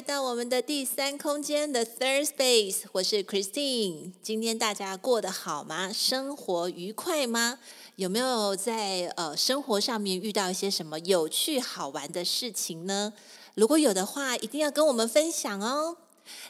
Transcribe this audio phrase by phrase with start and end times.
[0.00, 4.12] 来到我们的第三空间的 Third Space，我是 Christine。
[4.22, 5.92] 今天大家过得好吗？
[5.92, 7.58] 生活愉快吗？
[7.96, 13.12] 有没有在呃生活上面遇到一些什么有趣好玩的事情呢？
[13.54, 15.98] 如果有的话，一定要跟我们分享哦。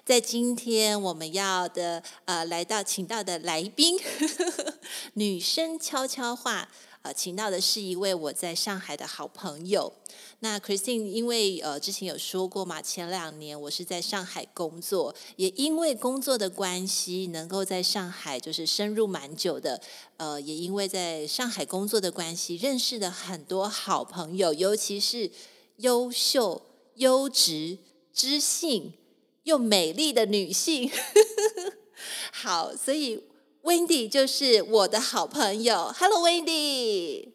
[0.05, 3.99] 在今天我们要的呃来到请到的来宾，
[5.15, 6.69] 女生悄悄话。
[7.03, 9.91] 呃，请到的是一位我在上海的好朋友。
[10.41, 19.81] 那 Christine 因为呃之前有说过嘛，前两年我是在上海工作，也因为工作的关系，能够在上海就是深入蛮久的。
[20.19, 25.31] 呃，也因为在上海工作的关系，认识了很多好朋友，尤其是
[25.77, 26.61] 优秀、
[26.97, 27.79] 优质、
[28.13, 28.93] 知性
[29.45, 30.91] 又美丽的女性。
[32.31, 33.30] 好，所以。
[33.63, 35.93] Wendy 就是我的好朋友。
[35.99, 37.33] Hello，Wendy。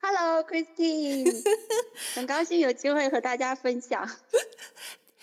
[0.00, 1.42] Hello，Christine。
[2.14, 4.08] 很高兴有机会和大家分享。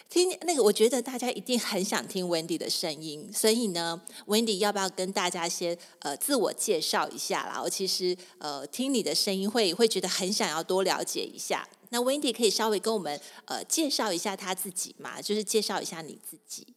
[0.10, 7.62] 听那个，我觉得大家一定很想听 Wendy 的声音，所以呢，Wendy 要不要跟大家先呃自我介绍一下啦？
[7.62, 11.68] 我其实呃听你的声音会会觉得很想要多了解一下。
[11.90, 15.22] 那 Wendy 可以稍微跟我们呃介绍一下他自己吗？
[15.22, 16.76] 就是介绍一下你自己。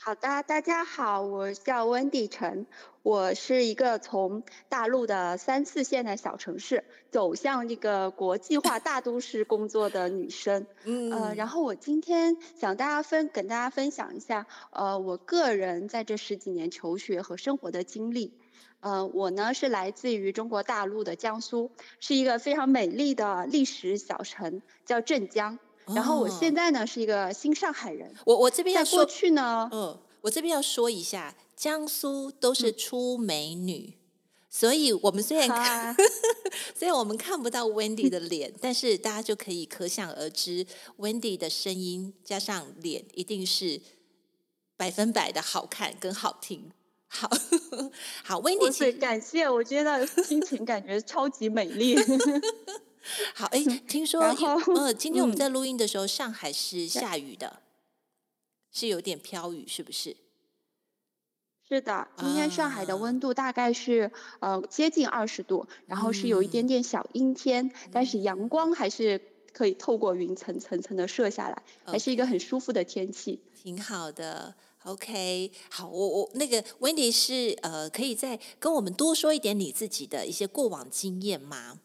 [0.00, 2.66] 好的，大家好，我叫温迪晨，
[3.02, 10.66] 我是一个从大陆的三四线的小城市走向这个国际化大都市工作的女生。
[10.86, 18.32] 嗯，呃，然后我今天想大家分跟大家分享一下，呃，我个人在这十几年求学和生活的经历。
[18.80, 25.58] 呃，我呢是来自于中国大陆的江苏，是一个非常美丽的历史小城，叫镇江。
[25.94, 33.94] 然后我现在呢是一个新上海人，我我这边要说过去呢，嗯，我这边要说一下，江苏都是出美女，嗯、
[34.50, 35.96] 所以我们虽然看，啊、
[36.76, 40.66] 虽然我们看不到 Wendy 的脸，但是大家就可以可想而知
[40.98, 43.80] ，Wendy 的声音加上脸一定是
[44.76, 46.70] 百分百的好看跟好听。
[47.10, 47.26] 好
[48.22, 51.96] 好，Wendy，最感谢，我觉得心情感觉超级美丽。
[53.34, 57.60] 好，哎， 听说，呃，今天我们在录音的时候，嗯、上海是下雨的，
[58.72, 60.16] 是有点飘雨，是不是？
[61.68, 64.10] 是的，今天上海的温度大概是、
[64.40, 69.20] 啊、呃接近二十度，然后是有一点点小阴天，嗯、但是阳光还是
[69.52, 74.54] 可以透过云层层层的射下来，嗯、还是一个很舒服的天气，挺好的。
[74.84, 81.80] OK，好，我我那个 Wendy 是呃，可以再跟我们多说一点你自己的一些过往经验吗？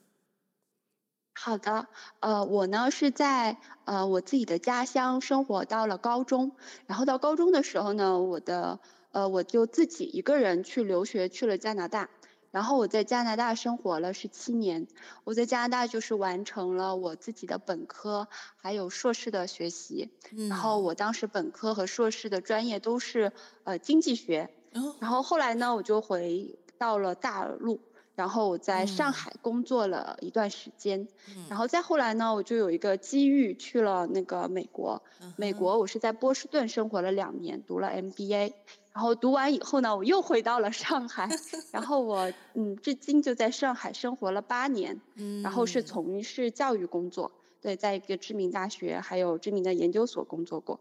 [1.36, 1.88] 好的，
[2.20, 6.56] 呃，我呢是在呃我自己的家乡生活到了高中，
[6.86, 8.80] 然后到高中的时候呢，我的
[9.12, 12.10] 呃我就自己一个人去留学去了加拿大，
[12.52, 14.88] 然后我在加拿大生活了十七年，
[15.26, 23.34] 我在加拿大就是完成了我自己的本科还有硕士的学习，嗯、然后我当时本科和硕士的专业都是
[23.64, 27.82] 呃经济学，哦、然后后来呢我就回到了大陆。
[28.16, 35.02] 然后我在上海工作了一段时间，嗯、然后再后来呢，我就有一个机遇去了那个美国。
[35.22, 38.54] 嗯、美国我是在波士顿生活了两年，读了 MBA。
[38.94, 41.28] 然后读完以后呢，我又回到了上海。
[41.74, 45.02] 然后我嗯，至今就在上海生活了八年。
[45.16, 45.42] 嗯。
[45.42, 50.80] 然后是从事教育工作，对，在一个知名大学还有知名的研究所工作过。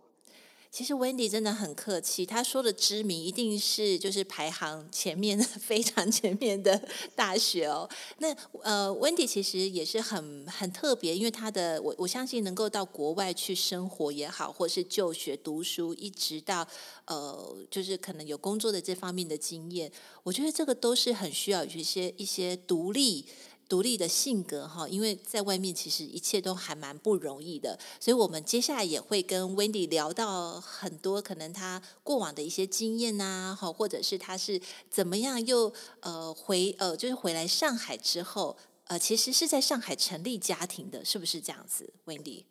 [0.73, 6.83] 其实 Wendy 真的很客气，他说的知名一定是就是排行前面的 非常前面的
[7.15, 7.87] 大学哦。
[8.21, 16.67] 那呃，Wendy 其实也是很很特别，因为他的我我相信能够到国外去生活也好，或是就学读书，一直到
[17.05, 19.93] 呃，就是可能有工作的这方面的经验，
[20.23, 23.27] 我觉得这个都是很需要有一些一些独立。
[23.73, 34.61] 独立的性格哈，因为在外面其实一切都还蛮不容易的，所以我们接下来也会跟 Wendy 聊到很多可能他过往的一些经验呐，哈，或者是他是
[34.91, 38.59] 怎么样又呃回呃就是回来上海之后，
[38.89, 42.45] 呃其实是在上海成立家庭的，是不是这样子，Wendy？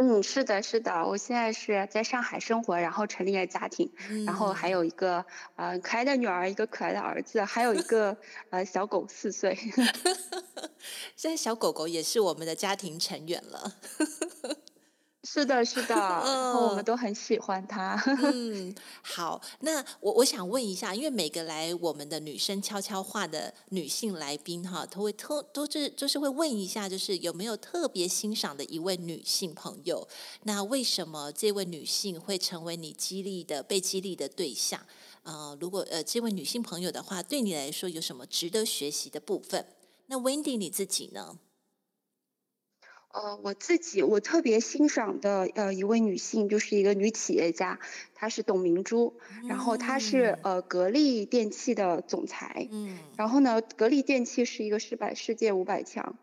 [0.00, 5.26] 嗯，是的，是的，我现在是在上海生活，然后成立了家庭，嗯、然后还有一个
[5.56, 8.16] 呃可爱的女儿，一个可爱的儿子，还有一个
[8.50, 9.58] 呃小狗四岁。
[11.16, 13.76] 现在小狗狗也是我们的家庭成员了。
[15.24, 18.02] 是的，是的，然后我们都很喜欢它。
[18.06, 30.08] 嗯， 好，那我我想问一下，因为每个来我们的女生悄悄话的女性来宾哈，都会特都是就是会问一下，就是有没有特别欣赏的一位女性朋友？
[30.44, 34.80] 那为什么这位女性会成为你激励的被激励的对象？
[35.24, 39.66] 呃，如果呃这位女性朋友的话，对你来说有什么值得学习的部分？
[40.10, 41.38] 那 Wendy 你自己呢？
[43.10, 47.78] 呃，我自己我特别欣赏的呃一位女性，就是一个女企业家，
[48.14, 56.16] 她是董明珠，然后她是呃格力电器的总裁，嗯，然后呢，格力电器是一个世百世界五百强，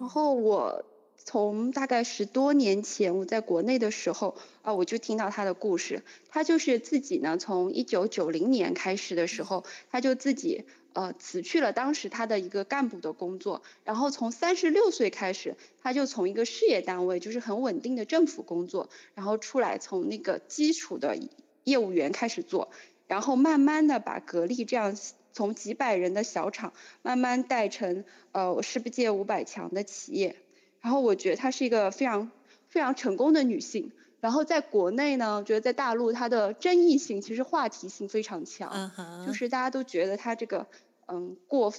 [0.00, 0.84] 然后我
[1.16, 10.64] 从大概十多年前我在国内的时候啊，我就听到她的故事，她就是自己呢，从一九九零年开始的时候，她就自己。
[10.94, 21.16] 呃，辞去了当时他的一个干部的工作，然后从三十六岁开始，他就从一个事业单位，就是很稳定的政府工作，然后出来从那个基础的
[21.64, 22.70] 业务员开始做，
[23.06, 24.96] 然后慢慢的把格力这样
[25.32, 30.36] 从几百人的小厂，慢慢带成呃世界五百强的企业，
[30.80, 32.32] 然后我觉得她是一个非常
[32.68, 33.92] 非常成功的女性。
[34.20, 39.26] 然后在国内呢，我觉得在大陆它的争议性其实话题性非常强，uh huh.
[39.26, 40.66] 就是大家都觉得他这个。
[41.10, 41.72] 嗯，过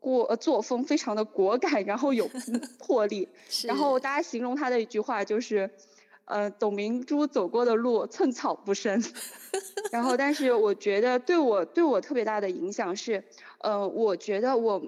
[0.00, 2.28] 过作风非常的果敢，然后有
[2.76, 3.28] 魄力。
[3.48, 5.70] 是然后大家形容他的一句话就是，
[6.24, 9.00] 呃，董明珠走过的路寸草不生。
[9.92, 13.22] 然后，但是我觉得对我对我特别大的影响是，
[13.58, 14.82] 呃，我觉得我，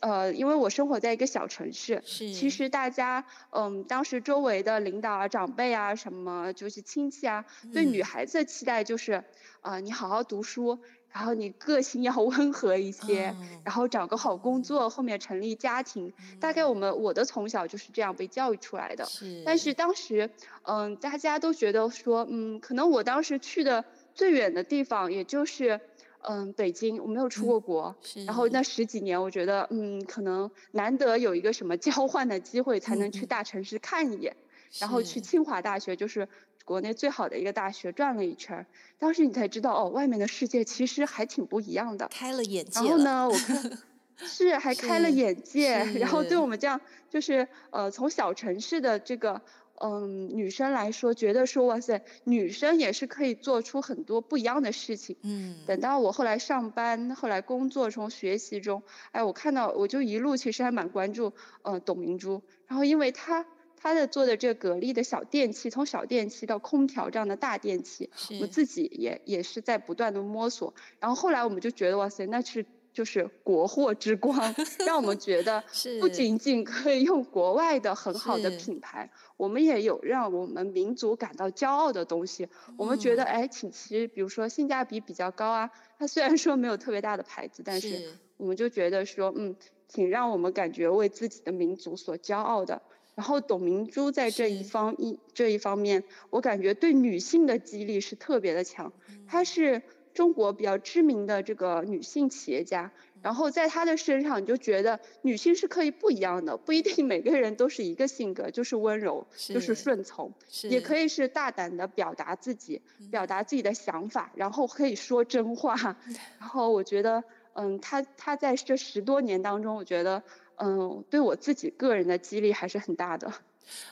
[0.00, 9.14] 呃，因为我生活在一个小城市，其实大家，嗯，当时周围的领导啊、长辈啊、什么就是亲戚啊，嗯、对女孩子的期待就是，
[9.60, 10.78] 啊、呃，你好好读书。
[11.12, 16.12] 然后你个性要 温和一些，哦、然后找个好工作，后面成立家庭。
[16.20, 19.04] 嗯、大概我们我的从小就是这样被教育出来的。
[19.06, 19.42] 是。
[19.44, 20.30] 但是当时，
[20.62, 23.84] 嗯，大家都觉得说，嗯，可能我当时去的
[24.14, 25.80] 最远的地方，也就是，
[26.22, 27.94] 嗯，北京，我没有出过国。
[28.26, 34.32] 然后那十几年，我觉得，嗯，可能难得有一个什么交换的机会，才能去大城市看一眼。
[34.32, 34.46] 嗯、
[34.80, 36.28] 然后去清华大学，就是。
[36.62, 38.64] 国内最好的一个大学转了一圈，
[38.96, 42.80] 当时你才知道哦，外面的世界其实还挺不一样的，开了眼界。
[42.80, 43.78] 然后呢，我看
[44.18, 49.40] 是还开了眼界，然后对我们这样就是呃从小城市的这个
[49.80, 55.16] 嗯女生来说，觉得说哇塞，女生也是可以做出很多不一样的事情。
[55.22, 58.82] 嗯，等到我后来上班，后来工作中学习中，
[59.12, 61.32] 哎，我看到我就一路其实还蛮关注
[61.62, 63.46] 呃董明珠，然后因为她。
[63.82, 70.74] 她的做的这个格力的小电器，从小电器到空调这样的大电器，我自己也也是在不断的摸索。
[70.98, 72.66] 然后后来我们就觉得哇塞，那是
[73.00, 74.54] 就是国货之光，
[74.84, 75.64] 让我们觉得
[76.02, 82.44] 不仅仅可以用国外的很好的品牌，我们也有让我们民族感到骄傲的东西。
[82.68, 89.56] 嗯、我们觉得哎，其实比如说性价比比较高啊，它虽然说没有特别大的牌子，但是我们就觉得说嗯，
[89.88, 92.82] 挺让我们感觉为自己的民族所骄傲的。
[93.14, 98.92] 然后董明珠在这一方一这一方面，我感觉对女性的激励是特别的强。
[99.26, 99.82] 她是
[100.20, 115.74] 中国比较知名的这个女性企业家，然后在她的身上，你就觉得女性是可以不一样的，不一定每个人都是一个性格，就是温柔，是就是顺从，是也可以是大胆的表达自己，表达自己的想法，然后可以说真话。
[116.38, 117.24] 然后我觉得，
[117.54, 120.22] 嗯，她她在这十多年当中，我觉得。
[120.62, 123.32] 嗯，对我自己个人的激励还是很大的。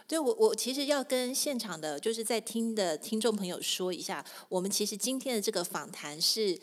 [0.06, 6.58] 对，我我其实要跟现场的，就是在听的听众朋友说一下，我们其实今天的这个访谈是。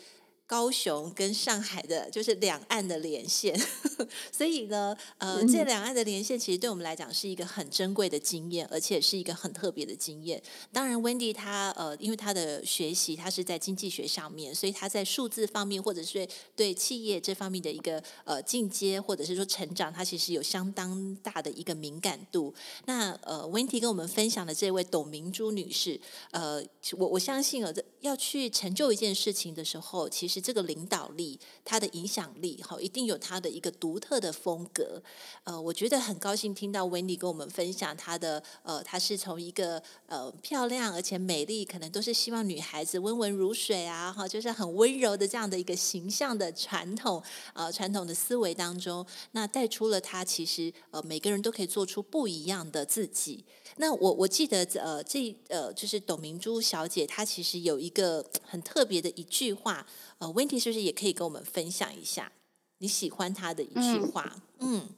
[0.47, 3.59] 高雄跟上海的，就是两岸的连线，
[4.31, 10.41] 所以呢，呃，这两岸的连线其实对我们来讲是一个很珍贵的经验，而且是一个很特别的经验。
[10.71, 22.53] 当然，Wendy 她呃，因为她的学习，她是在经济学上面，所以她在数字方面，或者是对企业这方面的一个呃进阶，或者是说成长，她其实有相当大的一个敏感度。
[22.85, 25.99] 那呃，Wendy 跟我们分享的这位董明珠女士，
[26.31, 26.63] 呃，
[26.97, 27.73] 我我相信呃，
[28.05, 30.45] 要去成就一件事情的时候，其实。
[30.45, 35.01] 这个领导力，他的影响力，哈，一定有他的一个独特的风格。
[35.43, 47.23] 呃，我觉得很高兴听到 Wendy 跟我们分享他的，呃，他是从一个呃漂亮而且美丽，可能都是希望女孩子温文如水啊，哈，就是很温柔的这样的一个形象的传统，
[47.55, 53.43] 呃，传统的思维当中，那带出了他其实呃每个人都可以做出不一样的自己。
[53.77, 59.85] 那我我记得呃这呃就是董明珠小姐，她其实有一个很特别的一句话，
[60.19, 62.31] 呃，Wendy 是不是也可以跟我们分享一下
[62.77, 64.41] 你喜欢她的一句话？
[64.59, 64.89] 嗯，嗯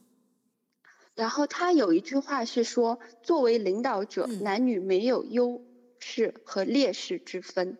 [1.16, 5.60] 然后他有一句话是说，作为领导者，嗯、男女没有优
[6.00, 7.78] 势和劣势之分。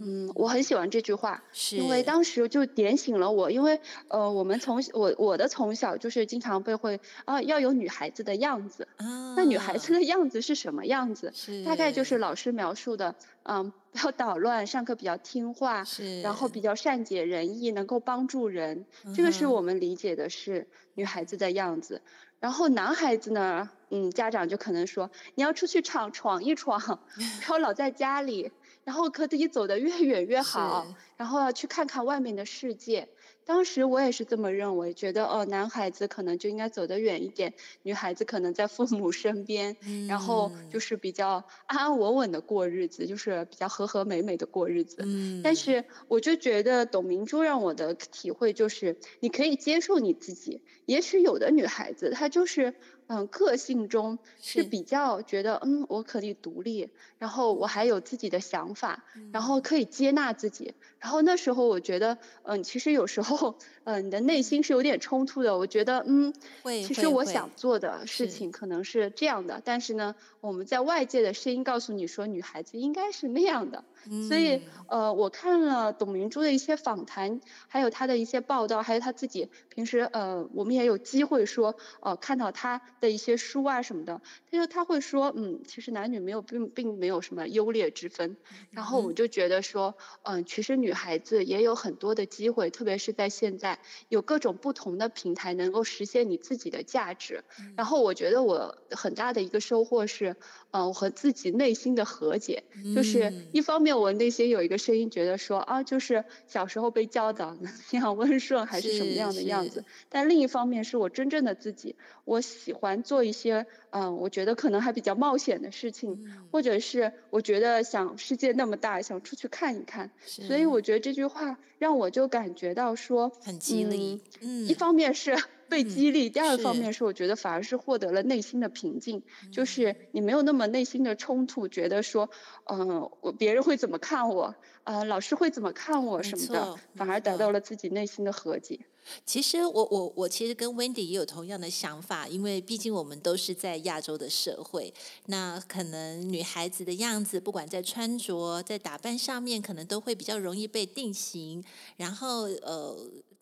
[0.00, 3.50] 嗯，我很喜欢这句话，是因为当时就点醒了我。
[3.50, 8.86] 因为呃，我们从我我的从小就是经常被会啊，要有女孩子的样子。
[8.96, 11.32] 啊，那女孩子的样子是什么样子？
[11.34, 13.14] 是大概就是老师描述的，
[13.44, 18.84] 嗯，不要捣乱，上课比较听话，是然后比较善解人意，能够帮助人。
[19.04, 22.02] 嗯、这个是我们理解的是女孩子的样子。
[22.40, 27.00] 然后男孩子呢，嗯，家长就可能说，你要出去闯闯一闯，
[27.44, 28.52] 不要老在家里。
[28.88, 30.86] 然后可以走得越远越好，
[31.18, 33.06] 然后要去看看外面的世界。
[33.44, 37.52] 当时我也是这么认为，觉得哦，男孩子可能就应该走得远一点，
[37.82, 45.02] 女孩子可能在父母身边，嗯、然后就是比较安安稳稳的过日子，就是比较和和美美的过日子。
[45.04, 50.62] 嗯、但是我就觉得董明珠让我的体会就是，你可以接受你自己。
[50.86, 52.74] 也许有的女孩子她就是。
[53.08, 60.74] 嗯，个性中是比较觉得，嗯，我可以独立，然后我还有自己的想法，然后可以接纳自己。
[60.98, 65.56] 然后那时候我觉得，嗯，其实有时候，嗯，你的内心是有点冲突的。
[65.56, 66.34] 我觉得，嗯，
[66.64, 73.84] 其实我想做的事情可能是这样的，但是呢，我们在外界的声音告诉你说，女孩子应该是那样的。
[74.26, 88.38] 所以，呃，我看了董明珠的一些访谈，还有她的一些报道，还有她自己平时，呃，我们也有机会说，呃，看到她的一些书啊什么的，她说她会说，嗯，其实男女没有并并没有什么优劣之分。
[88.70, 89.12] 然后我。
[89.18, 97.42] 就觉得说，嗯，其实女孩子也有很多的机会，特别是在现在有各种不同的平台能够实现你自己的价值。
[97.76, 100.36] 然后我觉得我很大的一个收获是，
[100.70, 102.62] 嗯，我和自己内心的和解，
[102.94, 103.98] 就是一方面。
[103.98, 109.82] 我内心有一个声音，觉得说啊，就是小时候被教导的那样温顺，还是什么样的样子。
[110.10, 120.10] 但另一方面，是我真正的自己，我喜欢做一些嗯，我觉得可能还比较冒险的事情，嗯、或者是我觉得想世界那么大，想出去看一看。
[120.26, 124.20] 所以我觉得这句话让我就感觉到说很激励。
[124.42, 125.36] 嗯，一方面是。
[125.68, 129.22] 被激励，第二个方面是我觉得反而是获得了内心的平静，
[129.52, 132.28] 就是你没有那么内心的冲突，觉得说，
[132.64, 138.80] 嗯，我别人会怎么看我，呃，老师会怎么看我什么的，反而达到了自己内心的和解。
[139.24, 144.92] 其实我我我其实跟 Wendy 也有同样的想法，因为毕竟我们都是在亚洲的社会，
[145.26, 151.62] 那可能女孩子的样子，不管在穿着、在打扮上面，可能都会比较容易被定型，
[151.96, 152.96] 然后呃。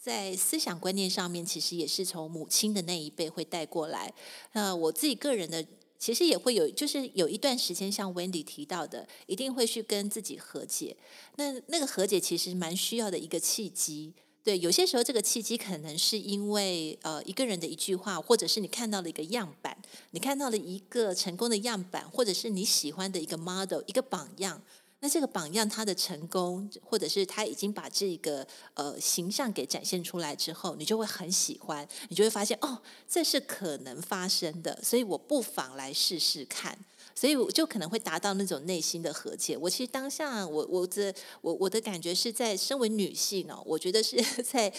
[0.06, 4.14] 在思想观念上面，其实也是从母亲的那一辈会带过来。
[4.52, 5.66] 那我自己个人的，
[5.98, 10.96] 其实也会有，就是有一段时间，像 Wendy 提到的，一定会去跟自己和解。
[11.34, 14.12] 那那个和解其实蛮需要的一个契机。
[14.44, 19.76] 对，有些时候这个契机可能是因为呃一个人的一句话，或者是你看到了一个样板，
[20.12, 24.62] 你看到了一个成功的样板，或者是你喜欢的一个 model，一个榜样。
[25.06, 28.44] 那这个榜样他的成功，或者是他已经把这个
[28.74, 36.76] 呃形象给展现出来之后，你就会很喜欢，你就会发现哦，这是可能发生的，所以我不妨来试试看。
[37.14, 39.56] 所以我就可能会达到那种内心的和解。
[39.56, 44.70] 我其实当下，我我的我我的感觉是在身为女性呢，我觉得是 在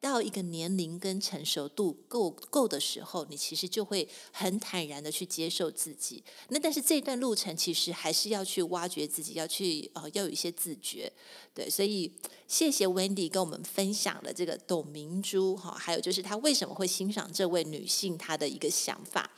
[0.00, 6.22] 到一个年龄跟成熟度够够的时候，你其实就会很坦然的去接受自己。
[6.48, 11.12] 那但是这段路程其实还是要去挖掘自己，要去呃要有一些自觉。
[11.54, 12.10] 对，所以
[12.48, 19.30] 谢谢 Wendy 跟我们分享了这个董明珠哈，还有就是她为什么会欣赏这位女性她的一个想法。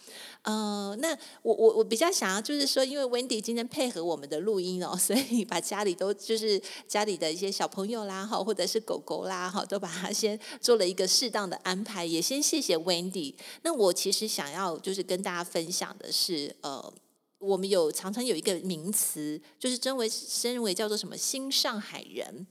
[0.43, 12.05] 呃，那我我我比较想要就是说，因为 Wendy 今天配合我们的录音哦， 所以把家里都就是家里的一些小朋友啦哈，或者是狗狗啦哈，都把它先做了一个适当的安排。
[12.05, 13.35] 也先谢谢 Wendy。
[13.63, 16.93] 那我其实想要就是跟大家分享的是，呃，
[17.39, 22.47] 我们有常常有一个名词，就是真为称为叫做什么新上海人。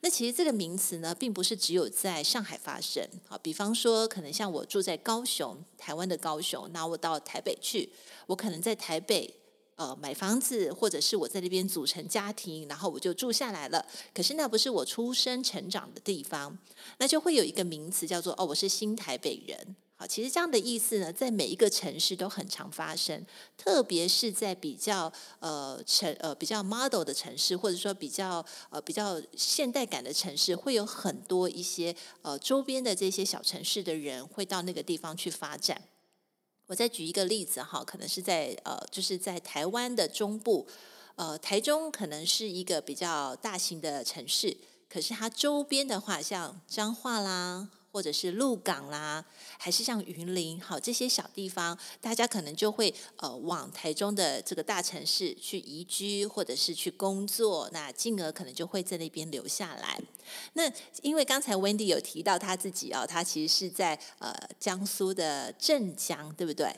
[0.00, 3.06] 那其实这个名词呢，并不是只有在上海发生。
[3.28, 7.90] 好，比方说，可能像我住在高雄，台湾的高雄，那我到台北去，
[8.26, 9.34] 我可能在台北
[9.76, 13.86] 呃买房子，或者是我在那边组成家庭，然后我就住下来了。
[14.12, 16.58] 可是那不是我出生成长的地方，
[16.98, 19.76] 那就会有一个名词叫做哦，我是新台北人。
[19.98, 23.24] 好，其实这样的意思呢，在每一个城市都很常发生，
[23.56, 35.80] 特别是在比较呃城呃比较 model 的城市，或者说比较呃比较现代感的城市，会有很多一些呃周边的这些小城市的人会到那个地方去发展。
[36.66, 40.66] 我再举一个例子哈，可能是在呃就是在台湾的中部，
[41.14, 44.56] 呃台中可能是一个比较大型的城市，
[44.88, 47.68] 可是它周边的话，像彰化啦。
[47.96, 49.24] 或者是鹿港啦，
[49.56, 59.98] 还是像云林，好这些小地方，大家可能就会呃往台中的这个大城市去移居，或者是去工作，那进而可能就会在那边留下来。
[60.52, 66.70] 那因为刚才 Wendy 有提到他自己哦，他其实是在呃江苏的镇江，对不对？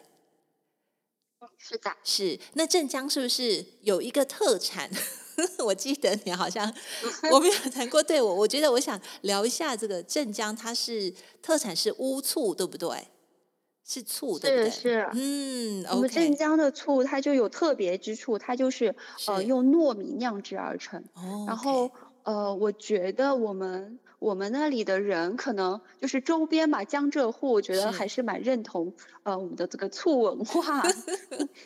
[1.58, 2.38] 是的，是。
[2.54, 4.90] 那镇江是不是有一个特产？
[5.64, 6.72] 我记得你好像
[7.30, 13.06] 我没有谈过，对我，我觉得我想聊一下这个镇江，它是特产是乌醋，对不对？
[13.86, 14.70] 是醋，对不对？
[14.70, 21.90] 是是，嗯、我们镇江的醋它就有特别之处，它就是，是呃用糯米酿制而成，哦然后
[22.24, 23.98] 呃，我觉得我们。
[24.18, 30.82] 我们那里的人可能就是周边吧，江浙沪，我觉得还是蛮认同呃我们的这个醋文化，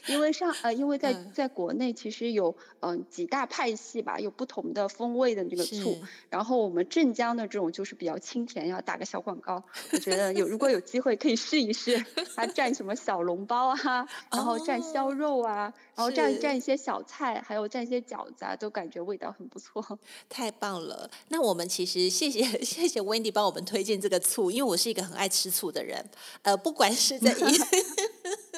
[0.06, 12.04] 因 为上呃因为在在国内其实有嗯、呃、几大派系吧，有不同的风味的这个醋，然后我们镇江的这种就是比较清甜，要打个小广告，我觉得有如果有机会可以试一试，
[12.36, 19.98] 它蘸什么小笼包啊，然后蘸烧肉啊，然后蘸蘸一些小菜，还有蘸一些饺子啊，都感觉味道很不错。
[20.28, 22.41] 太棒了，那我们其实谢谢。
[22.62, 26.04] 谢谢 Wendy 帮我们推荐这个醋，因为我是一个很爱吃醋的人。
[26.42, 27.60] 呃，不管是在饮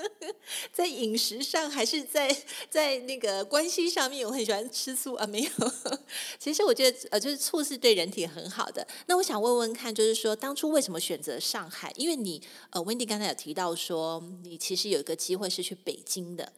[0.73, 2.35] 在饮食上，还是在
[2.71, 5.27] 在那个关系上面，我很喜欢吃醋啊。
[5.27, 5.51] 没有，
[6.39, 8.87] 其实我觉得呃，就是醋是对人体很好的。
[9.07, 11.93] 那我想问问看，就是说当初为什么选择上海？
[11.97, 16.53] 因为你呃，Wendy 刚才有提到说，你其实有一个机会是去北京的。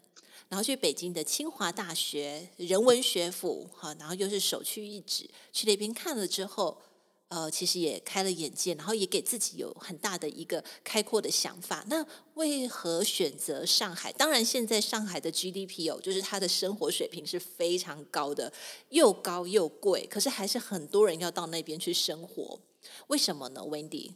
[0.49, 6.81] 然后去北京的清华大学人文学府，哈，然后又是首屈一指，去那边看了之后，
[7.29, 11.85] 呃，其实也开了眼界，然后也给自己有很大的一个开阔的想法。
[11.89, 14.13] 那为何选择上海？
[14.13, 18.53] 当然，现在上海的 GDP 哦，就是它的生活水平是非常高的，
[18.91, 22.61] 又高又贵，可是还是很多人要到那边去生活。
[23.09, 24.13] 为什么呢，Wendy？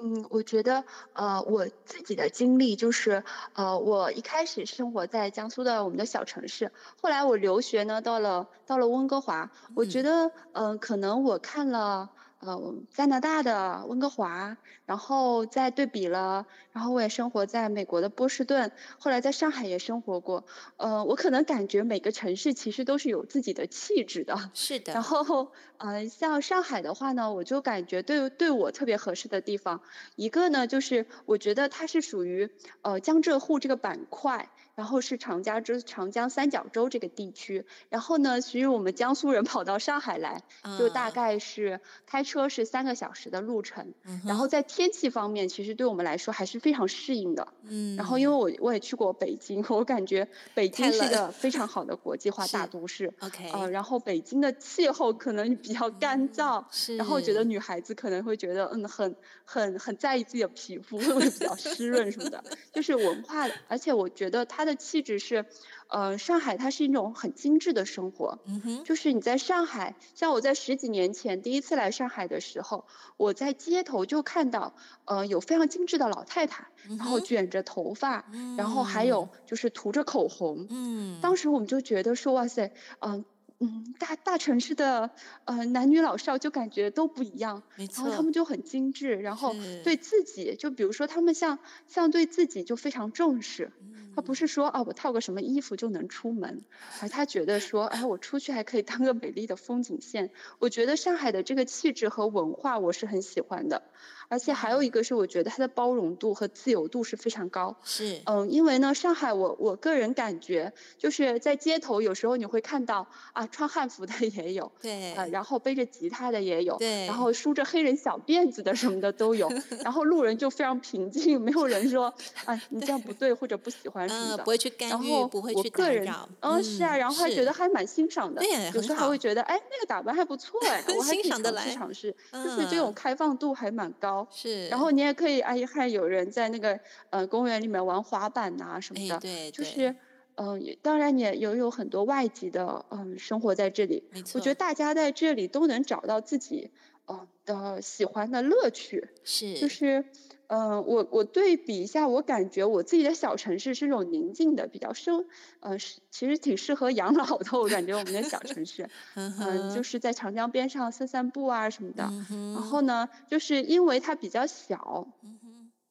[0.00, 3.24] 嗯，我觉得，呃，我自己的经历就是，
[3.54, 12.10] 呃，我一开始生活在江苏的我们的小城市，后来我留学呢，到了到了温哥华，我觉得，嗯、呃，可能我看了。
[12.40, 20.44] 呃，加拿大的温哥华，然后再对比了，然后我也生活在美国的波士顿，后来在上海也生活过。
[20.76, 24.38] 呃，我可能感觉每个城市其实都是有自己的气质的。
[24.54, 24.92] 是的。
[24.92, 29.80] 然后，呃，像上海的话呢，我就感觉对对我特别合适的地方，
[30.14, 32.48] 一个呢就是我觉得它是属于
[32.82, 34.48] 呃江浙沪这个板块。
[34.78, 40.40] 然后是长江之长江三角洲这个地区，然后呢，其实我们江苏人 跑到上海来，
[40.78, 43.92] 就大概是开车是三个小时的路程。
[44.04, 47.48] 嗯、然后在天气方面，其实对我们来说还是非常适应的。
[47.64, 47.96] 嗯。
[47.96, 53.12] 然后因为我我也去过北京，我感觉北京是个非常好的国际化大都市。
[53.18, 53.50] OK。
[53.50, 56.96] 呃，然后北京的气候可能比较干燥，是。
[56.96, 64.67] 然后觉得女孩子可能会觉得嗯很很很在意自己的皮肤会不会比较湿润什么的，就是文化的，而且我觉得它。
[64.68, 65.46] 的气质是，
[65.88, 72.84] 呃，上海它是一种很精致的生活，嗯哼，就是你在上海，像我在十几年前第一次来上海的时候，
[73.16, 74.74] 我在街头就看到，
[75.06, 83.24] 呃，有非常精致的老太太，然后卷着头发，嗯，然后还有就是涂着口红，嗯，当时我们就觉得说，哇塞，嗯，呃。
[83.60, 85.10] 嗯，大大城市的
[85.44, 96.62] 呃男女老少就感觉都不一样，没错，然后他们就很精致，然后对自己就比如说他们像像对自己就非常重视，嗯、他不是说啊我套个什么衣服就能出门，
[97.00, 100.30] 而他觉得说哎我出去还可以当个美丽的风景线。
[100.60, 103.82] 我觉得上海的这个气质和文化我是很喜欢的。
[104.28, 107.74] 而且还有一个是，我觉得它的包容度和自由度是非常高。
[107.82, 119.48] 是，嗯，因为呢，上海我我个人感觉，就是在街头有时候你会看到啊，穿汉服的 也有，对，啊，然后背着吉他的也有，对，然后梳着黑人小辫子的什么的都有，
[119.82, 122.12] 然后路人就非常平静，没有人说
[122.44, 126.28] 啊你这样不对或者不喜欢什么的，不会去干预，不会去打扰。
[126.40, 128.42] 嗯，是啊，然后还觉得还蛮欣赏的，
[128.74, 134.17] 有时候还会觉得哎那个打扮还不错哎，我还挺尝试尝试，就是这种开放度还蛮高。
[134.30, 136.78] 是，然后你也可以哎，还有人在那个
[137.10, 139.94] 呃公园里面玩滑板呐、啊、什么的，哎、对，对，就是
[140.36, 146.70] 嗯、呃，当然也有有很多外籍的嗯、呃、生活在这里，没错，我觉得大家在这里都能找到自己
[147.06, 147.28] 嗯、呃、
[147.74, 150.04] 的喜欢的乐趣，是，就是。
[150.48, 155.24] 嗯、呃，我我对比一下，我感觉我自己的小城市是那种宁静的，比较生，
[155.60, 157.58] 呃，是其实挺适合养老的。
[157.58, 162.04] 我感觉我们的小城市， 嗯、呃，就是在长江边上散散步啊什么的。
[162.30, 165.06] 嗯、然后呢，就是因为它比较小，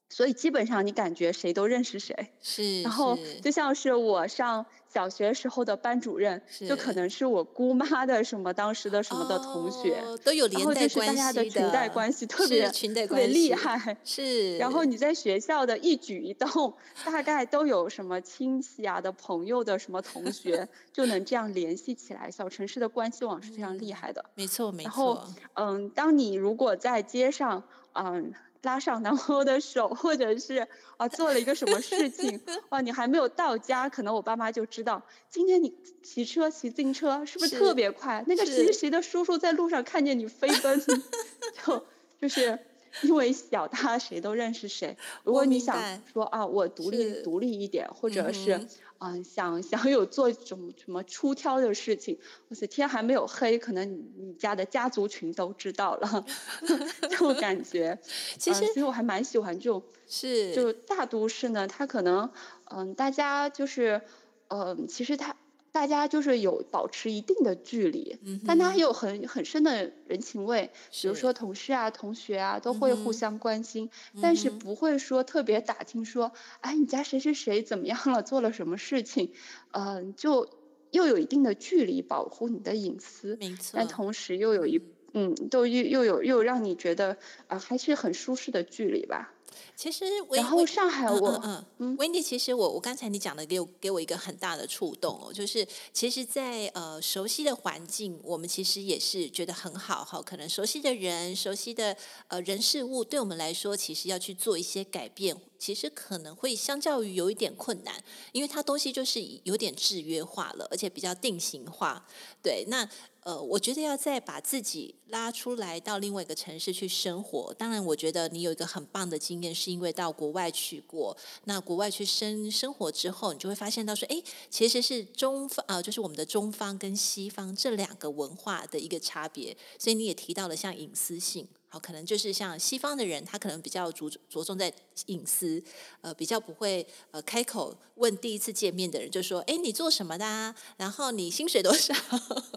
[0.10, 2.82] 所以基本上你感觉谁都认识谁， 是。
[2.82, 11.04] 然后就像是我上小学时候的班主任，就可能是我姑妈的什么当时的什么的同学，哦、都有连带关系的。
[11.04, 12.70] 然后就是大家的裙带关系特别
[13.06, 14.58] 特别厉害，是。
[14.58, 22.32] 然后你在学校的一举一动，大概都有什么亲戚啊的朋友的什么同学， 就能这样联系起来。
[22.32, 24.89] 小城市的关系网是非常厉害的，嗯、没错没错。
[24.89, 25.24] 然后
[25.56, 27.62] 嗯，当你如果在街上
[27.93, 28.34] 嗯。
[28.68, 32.38] 拉上男朋友的手，或者是啊做了一个什么事情，
[32.70, 38.22] 哇，你还没有到家，可能我爸妈就知道今天你骑车骑自行车是不是特别快？
[38.28, 40.82] 那个谁谁谁的叔叔在路上看见你飞奔，
[41.66, 41.86] 就
[42.20, 42.60] 就是
[43.04, 44.98] 因为小，他谁都认识谁。
[45.24, 48.58] 如果你想说啊，我独立独立一点，或者是。
[48.58, 48.68] 嗯
[49.00, 52.18] 嗯，想 想有做什么什么出挑的事情，
[52.50, 56.26] 我的天还没有黑，可能你你家的家族群都知道了，
[57.10, 57.98] 就感觉，
[58.38, 62.30] 其实、嗯、其实我还蛮喜欢这种，是就大都市呢，它可能
[62.72, 64.02] 嗯，大家就是
[64.50, 65.36] 嗯，其实它。
[65.78, 70.72] 大家就是有保持一定的距离，嗯、但他有很很深的人情味。
[71.00, 79.32] 比如说同事啊、同学啊，都会互相关心，嗯、但是不会说特别打听说，哎，你家谁谁谁怎么样了，做了什么事情，
[79.70, 80.50] 嗯、呃，就
[80.90, 83.38] 又有一定的距离，保护你的隐私。
[83.40, 83.74] 没错。
[83.74, 84.82] 但同时又有一，
[85.13, 87.12] 嗯，都又又有又让你觉得
[87.46, 89.32] 啊、呃，还是很舒适的距离吧。
[89.76, 100.22] 其实，然后上海我，嗯嗯，嗯，Wendy，其实我我刚才你讲的给我给我一个很大的触动哦，就是其实在，在呃熟悉的环境，我们其实也是觉得很好哈。
[100.22, 101.96] 可能熟悉的人、熟悉的
[102.28, 112.08] 呃人事物，对我们来说，其实要去做一些改变，其实可能会相较于有一点困难，因为它东西就是有点制约化了，而且比较定型化。
[112.41, 112.89] 对，那。
[113.28, 117.54] 呃，我觉得要再把自己拉出来到另外一个城市去生活。
[117.56, 121.17] 当然，我觉得你有一个很棒的经验，是因为到国外去过。
[121.43, 129.58] 那国外去生生活之后，你就会发现到说，哎，其实是中方啊、就是我们的中方跟西方这两个文化的一个差别。
[129.78, 131.46] 所以你也提到了像隐私性。
[131.67, 134.74] 好，可能就是像西方的人，他可能比较着着重在
[135.06, 135.62] 隐私，
[136.02, 140.56] 呃，比较不会呃开口问第一次见面的人，就说：“哎，你做什么的啊？
[140.78, 141.94] 然后你薪水多少？”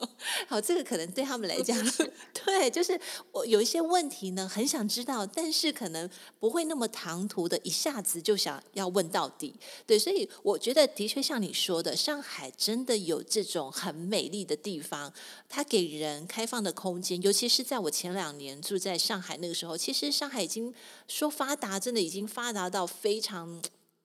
[0.49, 1.77] 好，这个可能对他们来讲，
[2.45, 2.99] 对，就是
[3.33, 9.55] 我有一些问题呢，很想知道，但是可能不会那么唐突的，一下子就想要问到底。
[9.87, 15.13] 对，所以我觉得的确像你说的，上海真的有这种很美丽的地方，
[15.49, 19.01] 它给人开放的空间，尤其是在我前两年住在。
[19.01, 20.73] 上海那个时候，其实上海已经
[21.11, 23.61] 说发达，真的已经发达到非常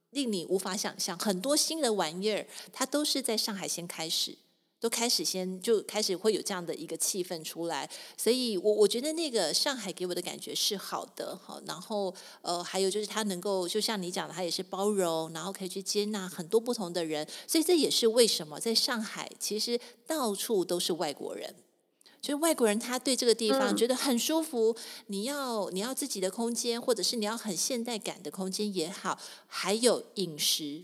[0.10, 1.18] 令你无法想象。
[1.20, 4.36] 很多新的玩意儿，它都是在上海先开始，
[4.80, 7.88] 都开始先就开始会有这样的一个气氛出来。
[8.18, 11.62] 所以我我觉得那个上海给我的感觉是好的，好。
[11.68, 17.28] 然后呃，还有就是它能够就像你讲的，它也是包容，然后可以去接纳很多不同的人。
[17.48, 21.54] 所以这也是为什么在上海，其实到处都是外国人。
[22.26, 24.72] 就是外国人，他对这个地方觉得很舒服。
[24.72, 30.84] 嗯、你要你要自己的空间，或者是你要很现代感的空间也好，还有饮食，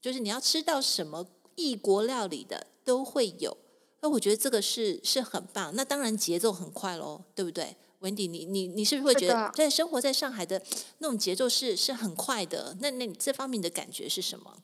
[0.00, 3.56] 就是你要吃到什么异国料理的都会有。
[4.00, 5.74] 那我觉得这个是是很棒。
[5.74, 8.30] 那当然节奏很快喽，对不对，Wendy？
[8.30, 10.62] 你你你是不是会觉得在生活在上海的
[10.98, 12.76] 那种节奏是是很快的？
[12.80, 14.58] 那那你这方面的感觉是什么？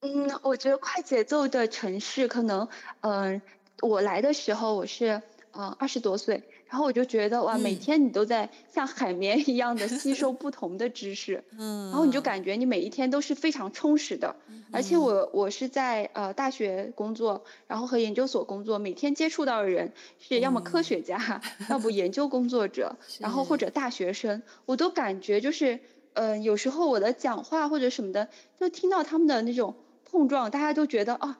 [0.00, 2.66] 嗯，我觉得快节奏的城市可能，
[3.02, 3.42] 嗯、呃。
[3.80, 5.20] 我来的时候我是
[5.52, 14.36] 呃二十多岁，然后我就觉得哇，每天你都在像海绵一样的吸收不同的知识， 嗯，然后你就感觉你每一天都是非常充实的。
[14.72, 25.78] 而且我我是在呃大学工作，然后和研究所工作，每天接触到的人是要么科学家， 要不研究工作者， 然后或者大学生，我都感觉就是
[26.14, 29.76] 呃有时候我的讲话或者什么的，就听到他们的那种
[30.10, 31.38] 碰撞，大家都觉得啊。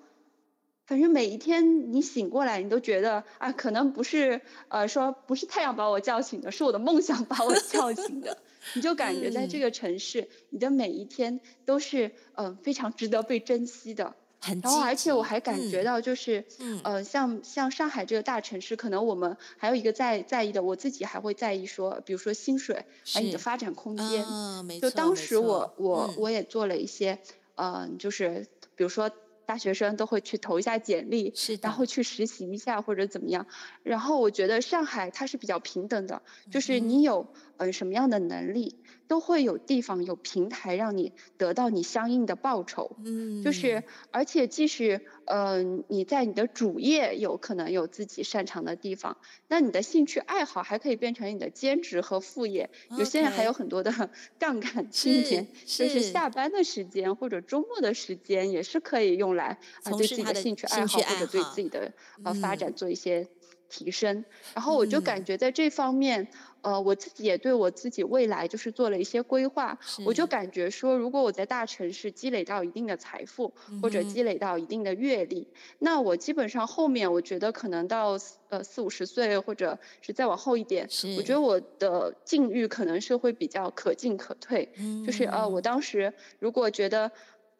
[0.86, 8.36] 反正每一天你醒过来，你都觉得啊，可能不是呃说不是太阳把我叫醒的，是我的梦想把我叫醒的。
[8.74, 14.14] 你就感觉在这个城市，嗯、你的每一天都是嗯、呃、非常值得被珍惜的。
[14.40, 24.22] 很然后而且我还感觉到就是嗯呃像像上海这个大城市，可能我们还有一个在在意的，我自己还会在意说，比如说薪水，还有你的发展空间。
[24.24, 24.90] 嗯、哦，没错。
[24.90, 27.18] 就当时我我我也做了一些
[27.54, 29.10] 嗯、呃，就是比如说。
[29.46, 33.46] 大学生都会去投一下简历，是，然后去实习一下或者怎么样。
[33.82, 37.26] 然后我觉得上海它是比较平等的，就是你有
[37.58, 38.76] 嗯、呃、什么样的能力，
[39.06, 42.96] 都会有地方有平台让你得到你相应的报酬。
[43.04, 52.70] 嗯，就是而且即使嗯、呃、你在你的主业有可能有自己擅长的地方，那你的兴趣爱好还可以变成你的兼职和副业。
[52.96, 53.92] 有些人还有很多的
[54.38, 59.33] 杠杆青年，就是下班的时间或者周末的时间也是可以用。
[59.34, 61.92] 来啊，对自己的兴趣爱好或者对自己的
[62.24, 63.26] 呃发展做一些
[63.68, 66.28] 提升，嗯、然后我就感觉在这方面，
[66.60, 69.76] 呃，我自己也对我自己未来就是做了一些规划。
[70.04, 78.16] 我就感觉说，如果我在大城市积累到一定的财富，或者积累到一定的阅历，嗯、那我基本上后面我觉得可能到
[78.50, 84.70] 呃四五十岁，或者是再往后一点，我觉得我的境遇可能是会比较可进可退。
[84.76, 87.10] 嗯、就是呃，我当时如果觉得。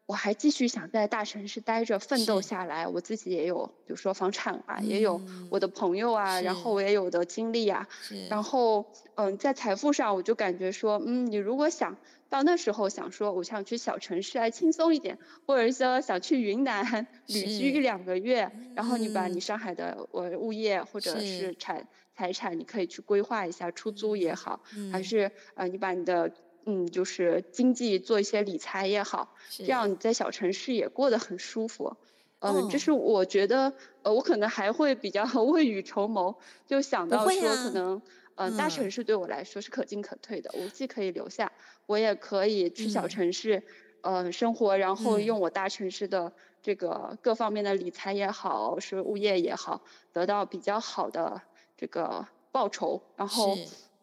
[0.06, 7.88] 我还继续想在大城市待着奋斗下来，我自己也有，比如说房产啊，嗯、也有我的朋友啊，然后我也有的经历啊，
[8.28, 11.96] 然后嗯，在财富上我就感觉说，嗯，你如果想
[12.28, 21.54] 到那时候想说，我想去小城市来轻松一点，或者说想去云南旅居一两个月，然后你把你上海的我物业或者是。
[21.58, 26.30] 产财产，你可以去规划一下出租也好，嗯、还是呃你把你的。
[26.66, 31.96] 嗯，就是经济做一些理财也好，这样你在小城市也过得很舒服。
[32.40, 33.72] 嗯，这是我觉得，
[34.02, 36.34] 呃，我可能还会比较 未雨绸缪，
[36.66, 38.02] 就想到说可能，
[38.34, 41.50] 呃，大城市对我来说是可进可退的，我既可以留下，
[41.86, 43.62] 我也可以去小城市，
[44.02, 49.80] 嗯，生活，然后用我大城市的这个各方面的理财也好，是物业也好，
[50.12, 51.40] 得到比较好的
[51.78, 53.56] 这个报酬，然后。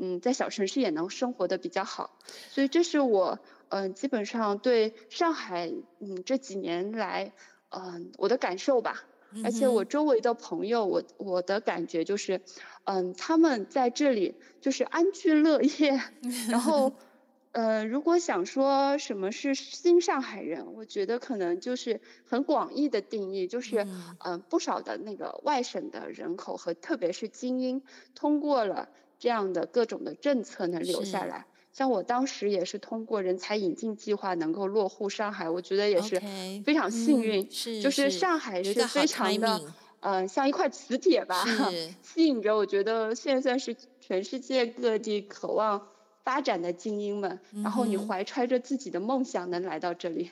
[0.04, 2.18] 嗯，在小城市也能生活的比较好，
[2.50, 3.38] 所以这是我
[3.70, 7.32] 嗯、呃、基本上对上海嗯这几年来
[7.70, 9.04] 嗯、呃、我的感受吧，
[9.44, 12.42] 而且我周围的朋友，我我的感觉就是，
[12.86, 16.02] 嗯、呃、他们在这里就是安居乐业，
[16.50, 16.92] 然后
[17.54, 23.84] 呃如果想说什么是新上海人，我觉得可能就是很广义的定义，就是。
[23.84, 27.84] 嗯、呃、不少的那个外省的人口和特别是精英
[28.16, 28.90] 通过了。
[29.22, 36.20] 这样的各种的政策能留下来，像我当时也是通过人才引进计划能够落户上海，我觉得也是
[36.66, 37.48] 非常幸运。
[37.52, 41.46] 是，就是上海是非常的，嗯，像一块磁铁吧，
[42.02, 45.88] 吸引着我觉得现在算是全世界各地渴望
[46.24, 50.32] 发展的精英们，然后你怀揣着自己的梦想能来到这里。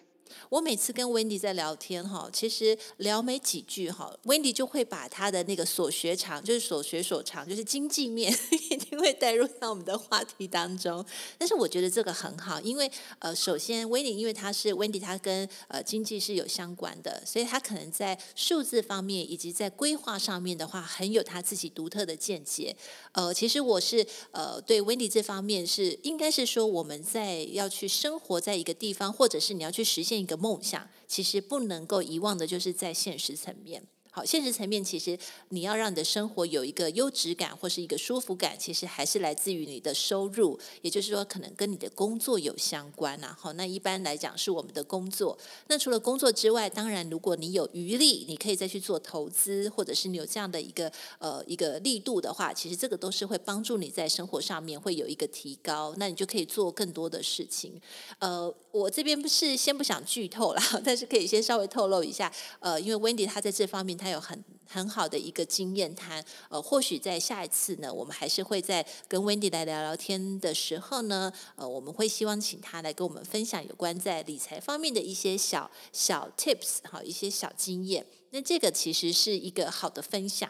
[0.50, 11.06] 我每次跟 Wendy 在聊天哈，其实聊没几句哈，Wendy 就会把他的那个所学长，就是所学所长，就是经济面一定会带入到我们的话题当中。
[11.38, 12.90] 但是我觉得这个很好，因为
[13.20, 22.76] 呃，首先 Wendy 因为他是 Wendy，他跟呃经济是有相关的，所以他可能在数字方面以及在规划上面的话，很有他自己独特的见解。
[23.14, 30.20] 呃，其实我是呃对 Wendy 这方面是应该是说我们在要去生活在一个地方，或者是你要去实现。
[30.20, 33.84] 一个梦想，其实不能够遗忘的，就是在现实层面。
[34.12, 35.18] 好，现实层面其实
[35.50, 43.38] 你要让你的生活有一个优质感或是一个舒服感，其实还是来自于你的收入，也就是说，可能跟你的工作有相关啊。
[43.40, 45.38] 好，那一般来讲是我们的工作。
[45.68, 57.80] 那除了工作之外，当然如果你有余力，你可以再去做投资，或者是你有这样的一个呃一个力度的话，其实这个都是会帮助你在生活上面会有一个提高，那你就可以做更多的事情。
[58.18, 62.32] 呃，我这边不是先不想剧透啦，但是可以先稍微透露一下。
[62.60, 64.00] 呃，因为 Wendy 她在这方面。
[64.00, 78.06] 他有很很好的一个经验谈，呃，或许在下一次呢，我们还是会在跟 Wendy 来聊聊天的时候呢，呃，我们会希望请他来跟我们分享有关在理财方面的一些小小 tips，好，一些小经验。
[78.30, 80.50] 那这个其实是一个好的分享。